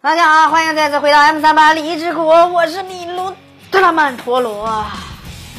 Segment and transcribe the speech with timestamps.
[0.00, 3.34] 大家好，欢迎再次回到 M 三八励志国，我是米卢
[3.72, 4.86] 德拉曼陀罗。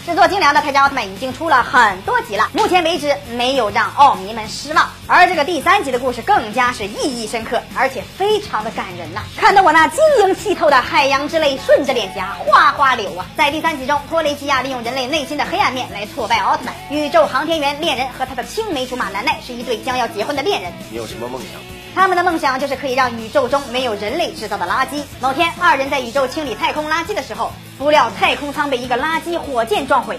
[0.05, 4.87] 制作精良的泰迦奥特曼已经出了很多集了，目前为止没有让奥迷们失望。
[5.07, 13.25] 而这个第三集的故事更加是意义深刻，而且非常的感人呐，看得我那晶莹剔透的海洋之泪顺着脸颊哗哗流啊！
[13.35, 16.73] 在第三集中，托雷基亚利用人类内心的黑暗面来挫败奥特曼。
[16.89, 20.71] 宇宙航天员恋人和他的青梅竹马南奈是一对将要结婚的恋人。
[20.89, 21.68] 你有什么梦想？
[21.95, 25.03] 他们的梦想就是可以让宇宙中没有人类制造的垃圾。
[25.21, 30.17] 某天，二人在宇宙清理太空垃圾的时候，不料太空舱被一个垃圾火箭撞毁。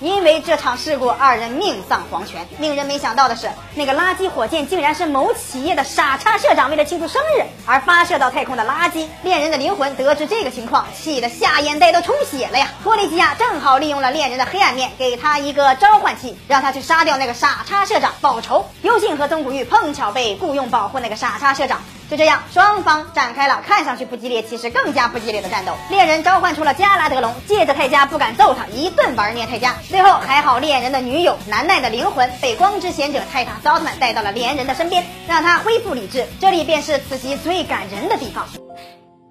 [0.00, 2.46] 你因为这场事故，二人命丧黄泉。
[2.60, 9.08] 令人没想到的是，那个垃圾火箭竟然是某企业的傻叉社长为了庆祝生日而发射到太空的垃圾。
[9.24, 12.68] 恋人的灵魂得知这个情况，气得下眼袋都充血了呀！
[12.84, 18.64] 托雷基亚正好利用了恋人的黑暗面，给他一个召唤器，让他去杀掉那个傻叉社长报仇。
[18.82, 21.82] 优信和曾古玉碰巧被雇佣保护那个傻叉社长。
[22.10, 25.72] 就这样，双方展开了看上去不激烈，其实更加不激烈的战斗。
[25.88, 29.70] 猎人召唤出了加拉德龙，借着泰迦不敢揍他，一顿玩虐泰迦。
[29.88, 36.25] 最后还好，猎人的女友南奈的灵魂被光之贤者泰塔斯奥特曼带到了猎人的身边，让他恢复理智。
[36.39, 38.45] 这里便是此集最感人的地方。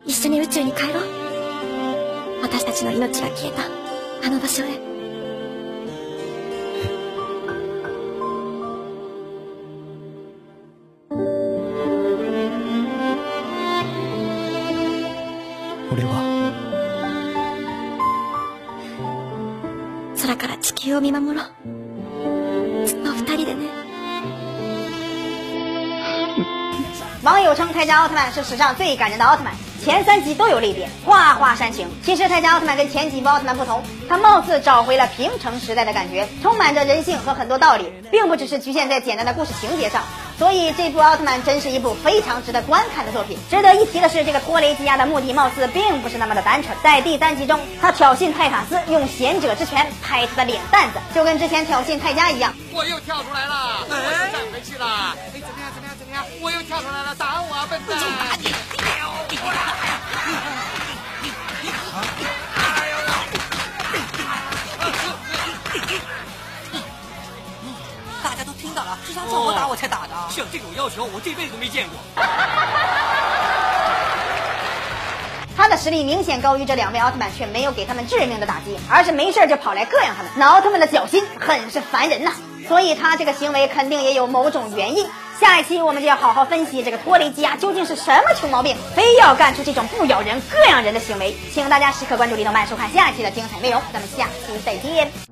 [0.05, 2.43] 一緒に宇宙に帰ろう。
[2.43, 3.63] 私たちの命が消えた
[4.27, 4.67] あの場所へ。
[15.93, 16.30] 俺は
[20.81, 22.87] 球を見守ろう。
[22.87, 23.87] ずっと二人でね。
[27.23, 29.53] 网友称泰迦奥特曼是史上最感人的奥特曼，
[29.84, 31.90] 前三集都有泪点，画画煽情。
[32.06, 40.04] 其实泰迦奥特曼跟前几部奥特曼不同，他貌似找回了平成时代的感觉，充满着人性和很多道理，并不只是局限在简单的故事情节上。
[40.38, 43.38] 所以这部奥特曼真是一部非常值得观看的作品。
[43.50, 46.78] 值得一提的是，这个托雷基亚的目的貌似并不是那么的单纯。
[46.84, 52.54] 在第三集中，他挑衅泰塔斯，用贤者之拳拍他的脸蛋子，就跟之前挑衅泰迦一样。
[52.72, 55.16] 我又跳出来了，我又站回去了。
[55.18, 55.72] 哎，怎么样？
[55.74, 55.96] 怎么样？
[55.98, 56.24] 怎么样？
[56.40, 58.00] 我又跳出来了，打我啊，笨蛋！
[69.12, 70.14] 是他叫我打我才打的。
[70.30, 71.96] 像这种要求，我这辈子都没见过。
[75.58, 80.32] 他的实力明显高于这两位奥特曼，却没有给他们致命的打击，而是没事就跑来膈应他们。
[80.36, 82.32] 那奥特曼的脚心很是烦人呐，
[82.68, 85.08] 所以他这个行为肯定也有某种原因。
[85.40, 91.36] 下一期我们就要好好分析这个托雷基亚究竟是什么穷毛病，非要干出这种不咬人、膈应人的行为。
[91.54, 93.82] 请大家时刻关注李动漫，收看下一期的精彩内容。
[93.92, 95.31] 咱们下期再见。